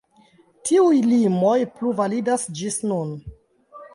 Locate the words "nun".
2.93-3.15